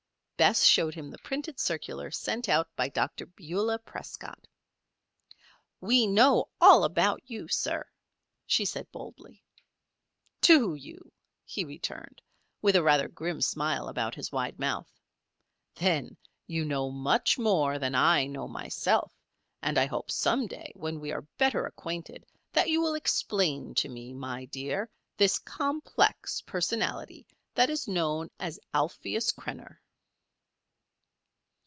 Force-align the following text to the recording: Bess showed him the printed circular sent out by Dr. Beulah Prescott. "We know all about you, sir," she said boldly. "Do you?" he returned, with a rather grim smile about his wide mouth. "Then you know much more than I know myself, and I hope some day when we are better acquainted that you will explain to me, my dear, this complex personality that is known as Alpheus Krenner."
Bess 0.41 0.63
showed 0.63 0.95
him 0.95 1.11
the 1.11 1.19
printed 1.19 1.59
circular 1.59 2.09
sent 2.09 2.49
out 2.49 2.67
by 2.75 2.89
Dr. 2.89 3.27
Beulah 3.27 3.77
Prescott. 3.77 4.47
"We 5.79 6.07
know 6.07 6.49
all 6.59 6.83
about 6.83 7.21
you, 7.27 7.47
sir," 7.47 7.85
she 8.47 8.65
said 8.65 8.91
boldly. 8.91 9.43
"Do 10.41 10.73
you?" 10.73 11.13
he 11.45 11.63
returned, 11.63 12.23
with 12.59 12.75
a 12.75 12.81
rather 12.81 13.07
grim 13.07 13.39
smile 13.39 13.87
about 13.87 14.15
his 14.15 14.31
wide 14.31 14.57
mouth. 14.57 14.89
"Then 15.75 16.17
you 16.47 16.65
know 16.65 16.89
much 16.89 17.37
more 17.37 17.77
than 17.77 17.93
I 17.93 18.25
know 18.25 18.47
myself, 18.47 19.13
and 19.61 19.77
I 19.77 19.85
hope 19.85 20.09
some 20.09 20.47
day 20.47 20.71
when 20.75 20.99
we 20.99 21.11
are 21.11 21.21
better 21.37 21.67
acquainted 21.67 22.25
that 22.51 22.67
you 22.67 22.81
will 22.81 22.95
explain 22.95 23.75
to 23.75 23.87
me, 23.87 24.11
my 24.11 24.45
dear, 24.45 24.89
this 25.17 25.37
complex 25.37 26.41
personality 26.41 27.27
that 27.53 27.69
is 27.69 27.87
known 27.87 28.31
as 28.39 28.59
Alpheus 28.73 29.31
Krenner." 29.31 29.79